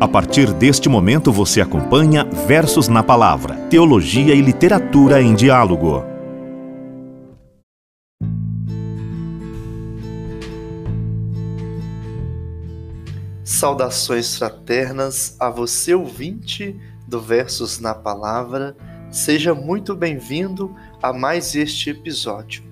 [0.00, 6.02] A partir deste momento você acompanha Versos na Palavra, Teologia e Literatura em Diálogo.
[13.44, 18.74] Saudações fraternas a você, ouvinte do Versos na Palavra.
[19.10, 22.64] Seja muito bem-vindo a mais este episódio.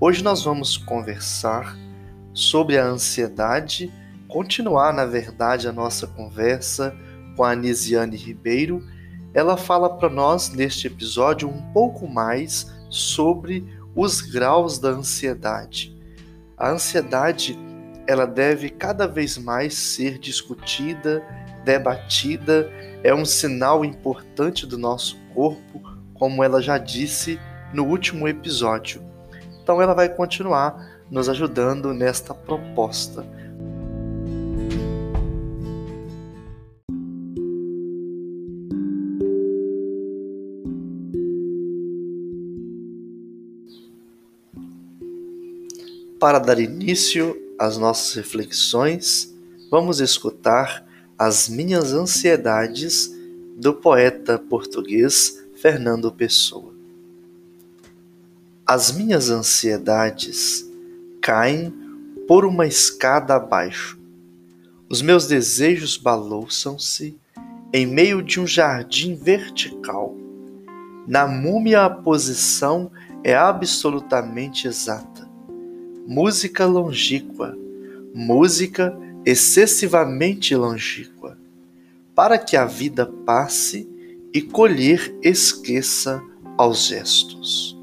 [0.00, 1.76] Hoje nós vamos conversar
[2.32, 3.92] sobre a ansiedade
[4.28, 6.94] continuar, na verdade, a nossa conversa
[7.36, 8.82] com a Anisiane Ribeiro,
[9.32, 15.94] ela fala para nós neste episódio um pouco mais sobre os graus da ansiedade.
[16.56, 17.58] A ansiedade,
[18.06, 21.22] ela deve cada vez mais ser discutida,
[21.64, 22.70] debatida,
[23.02, 25.82] é um sinal importante do nosso corpo,
[26.14, 27.40] como ela já disse
[27.72, 29.02] no último episódio.
[29.62, 33.26] Então ela vai continuar nos ajudando nesta proposta.
[46.24, 49.30] Para dar início às nossas reflexões,
[49.70, 50.82] vamos escutar
[51.18, 53.14] As Minhas Ansiedades
[53.58, 56.72] do poeta português Fernando Pessoa.
[58.66, 60.66] As minhas ansiedades
[61.20, 61.70] caem
[62.26, 63.98] por uma escada abaixo.
[64.88, 67.18] Os meus desejos balouçam-se
[67.70, 70.16] em meio de um jardim vertical.
[71.06, 72.90] Na múmia a posição
[73.22, 75.23] é absolutamente exata
[76.06, 77.56] música longínqua,
[78.14, 81.38] música excessivamente longínqua,
[82.14, 83.88] para que a vida passe
[84.32, 86.22] e colher esqueça
[86.58, 87.78] aos gestos.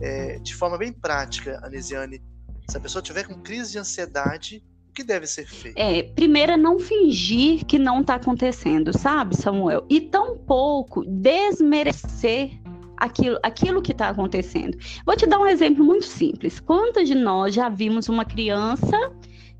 [0.00, 2.22] É, de forma bem prática, Anesiane,
[2.68, 5.78] se a pessoa tiver com crise de ansiedade, o que deve ser feito?
[5.78, 9.86] É, primeiro é não fingir que não está acontecendo, sabe, Samuel?
[9.88, 12.50] E tampouco desmerecer
[12.96, 14.76] aquilo, aquilo que está acontecendo.
[15.06, 16.58] Vou te dar um exemplo muito simples.
[16.58, 19.12] Quantos de nós já vimos uma criança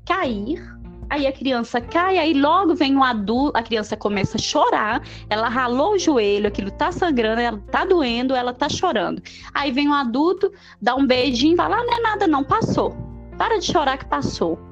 [0.05, 0.61] cair
[1.09, 5.49] aí a criança cai, aí logo vem um adulto, a criança começa a chorar, ela
[5.49, 9.21] ralou o joelho, aquilo tá sangrando, ela tá doendo, ela tá chorando.
[9.53, 10.49] Aí vem um adulto,
[10.81, 12.95] dá um beijinho, fala: ah, não é nada, não, passou.
[13.37, 14.70] Para de chorar que passou.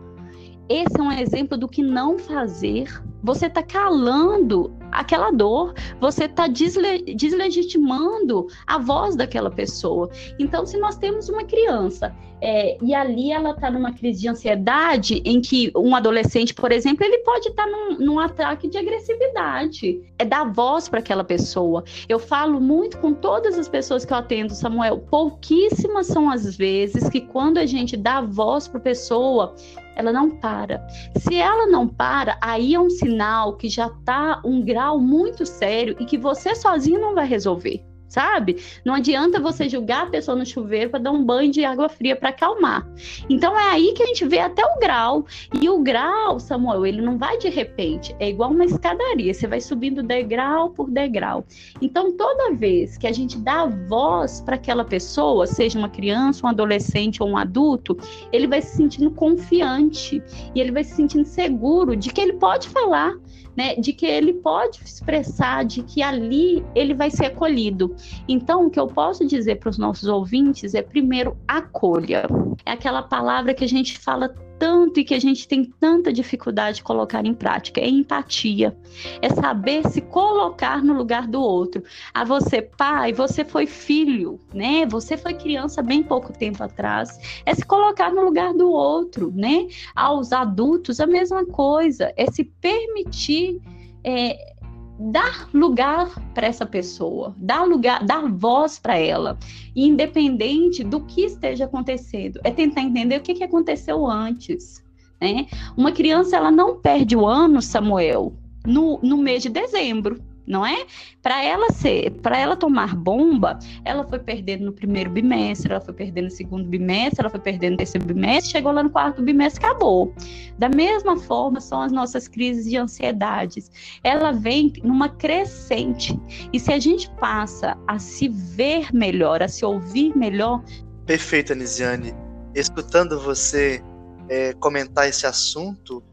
[0.70, 2.88] Esse é um exemplo do que não fazer.
[3.24, 10.10] Você está calando aquela dor, você está desle deslegitimando a voz daquela pessoa.
[10.38, 15.22] Então, se nós temos uma criança é, e ali ela está numa crise de ansiedade,
[15.26, 20.02] em que um adolescente, por exemplo, ele pode estar tá num, num ataque de agressividade.
[20.18, 21.84] É dar voz para aquela pessoa.
[22.08, 25.00] Eu falo muito com todas as pessoas que eu atendo, Samuel.
[25.00, 29.56] Pouquíssimas são as vezes que quando a gente dá voz para pessoa,
[30.00, 30.88] ela não para.
[31.18, 35.96] Se ela não para, aí é um sinal que já está um grau muito sério
[36.00, 38.58] e que você sozinho não vai resolver sabe?
[38.84, 42.16] Não adianta você julgar a pessoa no chuveiro para dar um banho de água fria
[42.16, 42.86] para acalmar.
[43.30, 45.26] Então é aí que a gente vê até o grau.
[45.62, 49.62] E o grau, Samuel, ele não vai de repente, é igual uma escadaria, você vai
[49.62, 51.46] subindo degrau por degrau.
[51.82, 56.50] Então toda vez que a gente dá voz para aquela pessoa, seja uma criança, um
[56.50, 57.96] adolescente ou um adulto,
[58.32, 60.24] ele vai se sentindo confiante
[60.56, 63.14] e ele vai se sentindo seguro de que ele pode falar,
[63.60, 67.94] né, de que ele pode expressar, de que ali ele vai ser acolhido.
[68.26, 72.26] Então, o que eu posso dizer para os nossos ouvintes é, primeiro, acolha.
[72.66, 76.78] É aquela palavra que a gente fala tanto e que a gente tem tanta dificuldade
[76.78, 77.80] de colocar em prática.
[77.80, 78.78] É empatia.
[79.22, 81.82] É saber se colocar no lugar do outro.
[82.14, 84.86] A você, pai, você foi filho, né?
[84.86, 87.18] Você foi criança bem pouco tempo atrás.
[87.46, 89.68] É se colocar no lugar do outro, né?
[89.96, 92.14] Aos adultos, a mesma coisa.
[92.18, 93.62] É se permitir.
[94.04, 94.59] É,
[95.00, 99.38] dar lugar para essa pessoa, dar lugar, dar voz para ela,
[99.76, 102.40] independente do que esteja acontecendo.
[102.44, 104.84] É tentar entender o que, que aconteceu antes.
[105.22, 105.48] Né?
[105.78, 108.34] Uma criança ela não perde o ano, Samuel,
[108.66, 110.88] no, no mês de dezembro não é?
[111.22, 115.94] Para ela ser, para ela tomar bomba, ela foi perdendo no primeiro bimestre, ela foi
[115.94, 119.64] perdendo no segundo bimestre, ela foi perdendo no terceiro bimestre, chegou lá no quarto bimestre,
[119.64, 120.12] acabou.
[120.58, 123.70] Da mesma forma são as nossas crises de ansiedades.
[124.04, 126.20] Ela vem numa crescente.
[126.52, 130.64] E se a gente passa a se ver melhor, a se ouvir melhor.
[131.06, 132.12] Perfeito, Anisiane.
[132.56, 133.84] Escutando você
[134.28, 136.04] é, comentar esse assunto,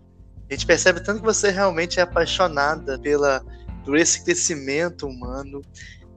[0.51, 3.43] a gente percebe tanto que você realmente é apaixonada pela
[3.87, 5.63] por esse crescimento humano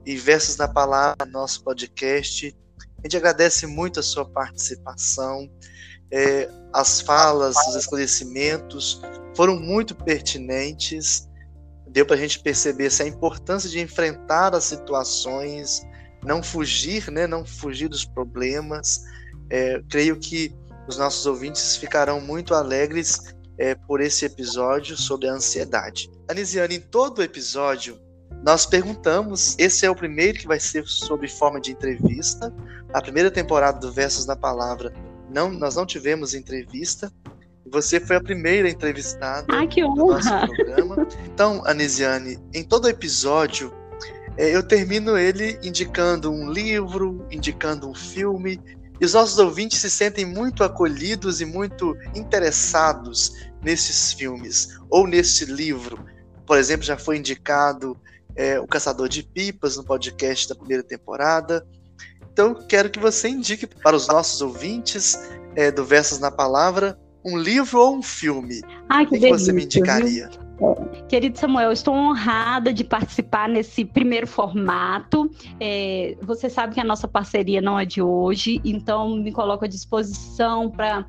[0.04, 2.54] e versos na palavra, nosso podcast.
[2.98, 5.48] A gente agradece muito a sua participação.
[6.12, 9.00] É, as falas, os esclarecimentos
[9.36, 11.28] foram muito pertinentes.
[11.88, 15.80] Deu para a gente perceber essa importância de enfrentar as situações,
[16.24, 17.28] não fugir, né?
[17.28, 19.00] Não fugir dos problemas.
[19.48, 20.52] É, creio que
[20.88, 26.10] os nossos ouvintes ficarão muito alegres é, por esse episódio sobre a ansiedade.
[26.26, 27.98] Anisiane, em todo o episódio,
[28.42, 29.54] nós perguntamos.
[29.58, 32.52] Esse é o primeiro que vai ser sob forma de entrevista.
[32.90, 34.94] A primeira temporada do Versos na Palavra,
[35.28, 37.12] não, nós não tivemos entrevista.
[37.70, 39.94] Você foi a primeira entrevistada ah, que honra.
[39.94, 41.08] do nosso programa.
[41.26, 43.70] Então, Anisiane, em todo episódio,
[44.38, 48.58] é, eu termino ele indicando um livro, indicando um filme,
[49.00, 55.44] e os nossos ouvintes se sentem muito acolhidos e muito interessados nesses filmes ou nesse
[55.44, 56.04] livro.
[56.46, 57.96] Por exemplo, já foi indicado
[58.34, 61.66] é, O Caçador de Pipas no podcast da primeira temporada.
[62.32, 65.18] Então, quero que você indique para os nossos ouvintes
[65.54, 68.62] é, do Versos na Palavra um livro ou um filme.
[68.88, 70.28] Ai, que, que, delícia, você me indicaria?
[70.28, 70.49] Viu?
[71.08, 75.30] Querido Samuel, estou honrada de participar nesse primeiro formato.
[75.58, 79.68] É, você sabe que a nossa parceria não é de hoje, então me coloco à
[79.68, 81.06] disposição para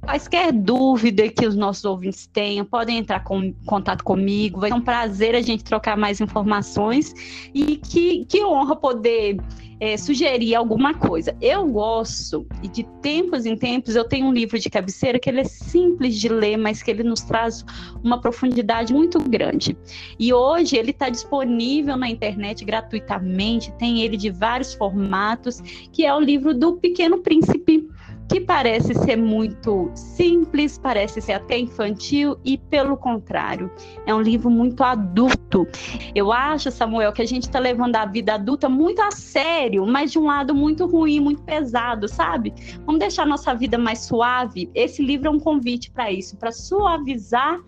[0.00, 4.60] quaisquer dúvida que os nossos ouvintes tenham, podem entrar em contato comigo.
[4.60, 7.12] Vai ser um prazer a gente trocar mais informações
[7.54, 9.36] e que, que honra poder
[9.80, 11.36] é, sugerir alguma coisa.
[11.40, 15.40] Eu gosto, e de tempos em tempos, eu tenho um livro de cabeceira que ele
[15.40, 17.64] é simples de ler, mas que ele nos traz
[18.02, 19.76] uma profundidade muito grande.
[20.18, 25.60] E hoje ele está disponível na internet gratuitamente, tem ele de vários formatos,
[25.92, 27.88] que é o livro do Pequeno Príncipe
[28.28, 33.70] que parece ser muito simples, parece ser até infantil e, pelo contrário,
[34.04, 35.66] é um livro muito adulto.
[36.14, 40.10] Eu acho, Samuel, que a gente está levando a vida adulta muito a sério, mas
[40.10, 42.52] de um lado muito ruim, muito pesado, sabe?
[42.84, 44.70] Vamos deixar a nossa vida mais suave.
[44.74, 47.60] Esse livro é um convite para isso, para suavizar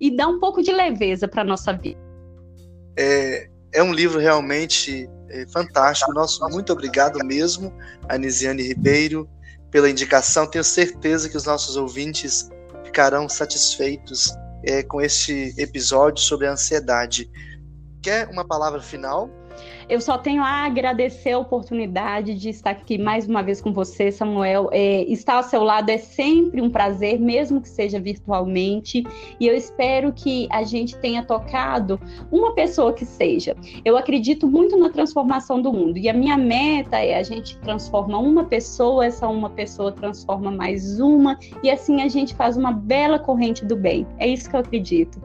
[0.00, 1.98] e dar um pouco de leveza para nossa vida.
[2.96, 6.12] É, é um livro realmente é, fantástico.
[6.12, 7.72] Nosso muito obrigado mesmo,
[8.08, 9.28] Anisiane Ribeiro
[9.74, 10.46] pela indicação.
[10.46, 12.48] Tenho certeza que os nossos ouvintes
[12.84, 14.32] ficarão satisfeitos
[14.62, 17.28] é, com este episódio sobre a ansiedade.
[18.00, 19.28] Quer uma palavra final?
[19.88, 24.10] Eu só tenho a agradecer a oportunidade de estar aqui mais uma vez com você,
[24.10, 24.70] Samuel.
[24.72, 29.04] É, estar ao seu lado é sempre um prazer, mesmo que seja virtualmente.
[29.38, 32.00] E eu espero que a gente tenha tocado
[32.32, 33.54] uma pessoa que seja.
[33.84, 35.98] Eu acredito muito na transformação do mundo.
[35.98, 41.00] E a minha meta é a gente transforma uma pessoa, essa uma pessoa transforma mais
[41.00, 44.06] uma, e assim a gente faz uma bela corrente do bem.
[44.18, 45.20] É isso que eu acredito.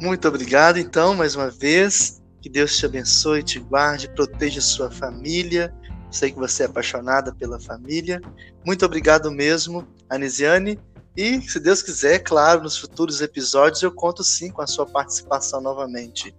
[0.00, 2.17] Muito obrigado, então, mais uma vez.
[2.40, 5.74] Que Deus te abençoe, te guarde, proteja sua família.
[6.10, 8.20] Sei que você é apaixonada pela família.
[8.64, 10.78] Muito obrigado mesmo, Anisiane.
[11.16, 15.60] E, se Deus quiser, claro, nos futuros episódios eu conto sim com a sua participação
[15.60, 16.34] novamente.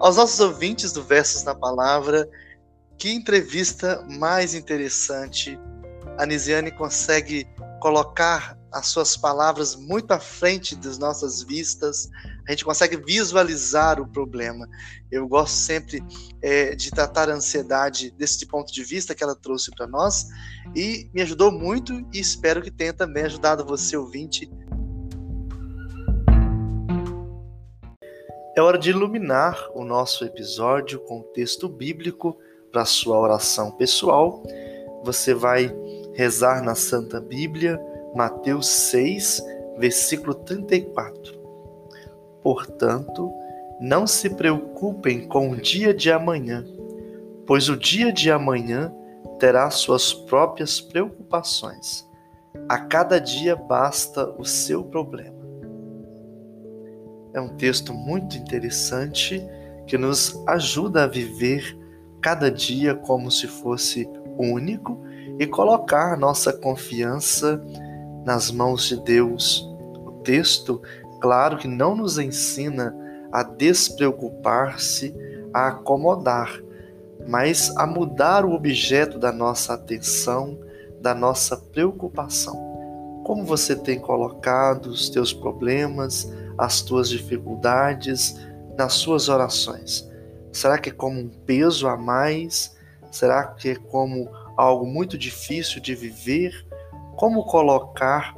[0.00, 2.28] Aos nossos ouvintes do Versos na Palavra,
[2.98, 5.58] que entrevista mais interessante.
[6.18, 7.46] A Nisiane consegue
[7.80, 12.10] colocar as suas palavras muito à frente das nossas vistas,
[12.46, 14.68] a gente consegue visualizar o problema.
[15.10, 16.04] Eu gosto sempre
[16.42, 20.26] é, de tratar a ansiedade desse ponto de vista que ela trouxe para nós
[20.74, 24.50] e me ajudou muito e espero que tenha também ajudado você, ouvinte.
[28.54, 32.38] É hora de iluminar o nosso episódio com o texto bíblico
[32.70, 34.42] para sua oração pessoal.
[35.02, 35.74] Você vai
[36.14, 37.78] rezar na Santa Bíblia,
[38.16, 39.44] Mateus 6,
[39.76, 41.38] versículo 34.
[42.42, 43.30] Portanto,
[43.78, 46.64] não se preocupem com o dia de amanhã,
[47.46, 48.90] pois o dia de amanhã
[49.38, 52.08] terá suas próprias preocupações.
[52.66, 55.36] A cada dia basta o seu problema.
[57.34, 59.46] É um texto muito interessante
[59.86, 61.78] que nos ajuda a viver
[62.22, 64.08] cada dia como se fosse
[64.38, 65.04] único
[65.38, 67.62] e colocar nossa confiança
[68.26, 69.62] nas mãos de Deus.
[70.04, 70.82] O texto
[71.20, 72.94] claro que não nos ensina
[73.32, 75.14] a despreocupar-se,
[75.54, 76.60] a acomodar,
[77.28, 80.58] mas a mudar o objeto da nossa atenção,
[81.00, 83.22] da nossa preocupação.
[83.24, 86.28] Como você tem colocado os teus problemas,
[86.58, 88.36] as tuas dificuldades
[88.76, 90.08] nas suas orações?
[90.52, 92.76] Será que é como um peso a mais?
[93.10, 96.66] Será que é como algo muito difícil de viver?
[97.16, 98.36] Como colocar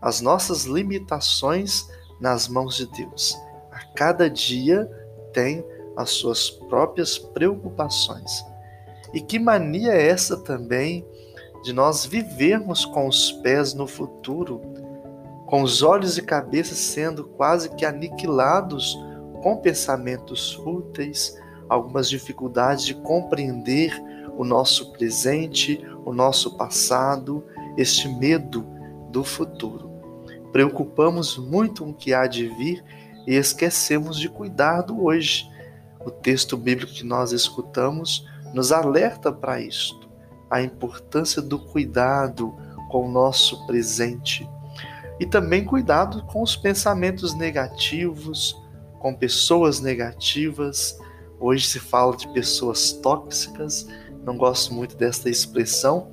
[0.00, 1.86] as nossas limitações
[2.20, 3.38] nas mãos de Deus.
[3.70, 4.90] A cada dia
[5.32, 5.64] tem
[5.96, 8.44] as suas próprias preocupações.
[9.12, 11.06] E que mania é essa também
[11.62, 14.60] de nós vivermos com os pés no futuro,
[15.46, 18.98] com os olhos e cabeça sendo quase que aniquilados
[19.42, 21.38] com pensamentos fúteis,
[21.68, 23.92] algumas dificuldades de compreender
[24.36, 27.44] o nosso presente, o nosso passado,
[27.76, 28.66] este medo
[29.10, 29.90] do futuro.
[30.52, 32.84] Preocupamos muito com o que há de vir
[33.26, 35.48] e esquecemos de cuidar do hoje.
[36.04, 40.08] O texto bíblico que nós escutamos nos alerta para isto,
[40.50, 42.54] a importância do cuidado
[42.90, 44.46] com o nosso presente
[45.18, 48.60] e também cuidado com os pensamentos negativos,
[48.98, 50.98] com pessoas negativas.
[51.38, 53.86] Hoje se fala de pessoas tóxicas,
[54.24, 56.10] não gosto muito desta expressão,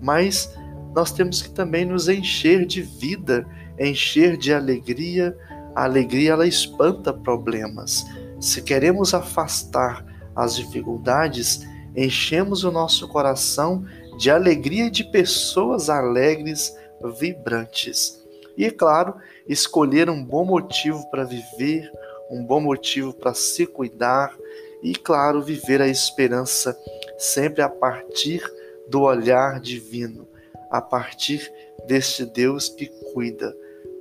[0.00, 0.54] mas
[0.94, 3.46] nós temos que também nos encher de vida,
[3.78, 5.36] encher de alegria.
[5.74, 8.04] A alegria ela espanta problemas.
[8.40, 11.60] Se queremos afastar as dificuldades,
[11.96, 13.84] enchemos o nosso coração
[14.18, 16.76] de alegria de pessoas alegres,
[17.18, 18.22] vibrantes.
[18.56, 19.14] E, claro,
[19.48, 21.90] escolher um bom motivo para viver,
[22.30, 24.36] um bom motivo para se cuidar
[24.82, 26.76] e, claro, viver a esperança
[27.18, 28.42] sempre a partir
[28.88, 30.26] do olhar divino,
[30.72, 31.52] a partir
[31.86, 33.54] deste Deus que cuida.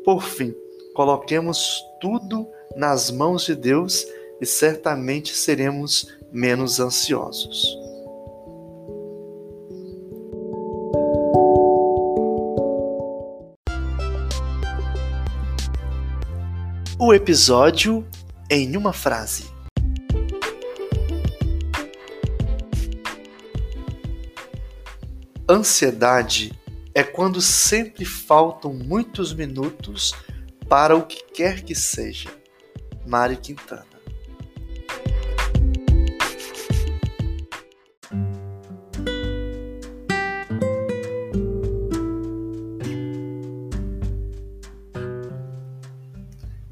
[0.06, 0.56] Por fim,
[0.96, 2.48] coloquemos tudo
[2.78, 4.08] nas mãos de Deus
[4.40, 7.78] e certamente seremos menos ansiosos.
[16.98, 18.08] O episódio
[18.50, 19.44] em uma frase.
[25.50, 26.61] Ansiedade
[26.94, 30.14] é quando sempre faltam muitos minutos
[30.68, 32.30] para o que quer que seja.
[33.06, 33.92] Mário Quintana.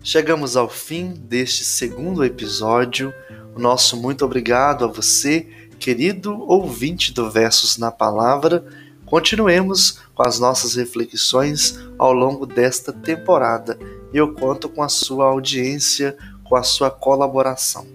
[0.01, 3.13] Chegamos ao fim deste segundo episódio.
[3.55, 5.47] O nosso muito obrigado a você,
[5.77, 8.65] querido ouvinte do Versos na Palavra.
[9.09, 13.77] Continuemos com as nossas reflexões ao longo desta temporada
[14.13, 17.87] e eu conto com a sua audiência, com a sua colaboração.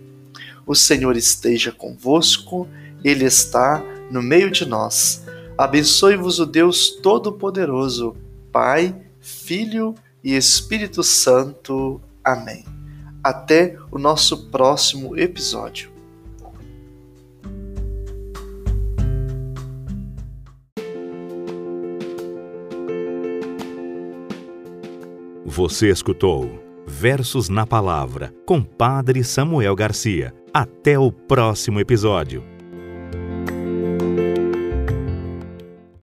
[0.67, 2.69] O Senhor esteja convosco,
[3.05, 3.81] Ele está
[4.11, 5.23] no meio de nós.
[5.57, 8.17] Abençoe-vos o Deus Todo-Poderoso,
[8.51, 12.01] Pai, Filho e Espírito Santo.
[12.25, 12.65] Amém.
[13.23, 15.94] Até o nosso próximo episódio.
[25.57, 26.51] Você escutou
[26.85, 30.35] Versos na Palavra com Padre Samuel Garcia.
[30.53, 32.54] Até o próximo episódio.